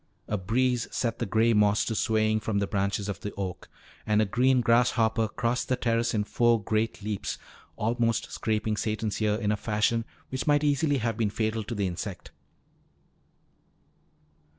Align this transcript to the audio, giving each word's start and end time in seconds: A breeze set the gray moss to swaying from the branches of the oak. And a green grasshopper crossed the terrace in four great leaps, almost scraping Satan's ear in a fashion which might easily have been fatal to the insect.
A 0.27 0.35
breeze 0.35 0.87
set 0.89 1.19
the 1.19 1.27
gray 1.27 1.53
moss 1.53 1.85
to 1.85 1.93
swaying 1.93 2.39
from 2.39 2.57
the 2.57 2.65
branches 2.65 3.07
of 3.07 3.19
the 3.19 3.31
oak. 3.35 3.69
And 4.03 4.19
a 4.19 4.25
green 4.25 4.61
grasshopper 4.61 5.27
crossed 5.27 5.69
the 5.69 5.75
terrace 5.75 6.15
in 6.15 6.23
four 6.23 6.59
great 6.59 7.03
leaps, 7.03 7.37
almost 7.75 8.31
scraping 8.31 8.77
Satan's 8.77 9.21
ear 9.21 9.35
in 9.35 9.51
a 9.51 9.55
fashion 9.57 10.05
which 10.29 10.47
might 10.47 10.63
easily 10.63 10.97
have 10.97 11.17
been 11.17 11.29
fatal 11.29 11.63
to 11.65 11.75
the 11.75 11.85
insect. 11.85 12.31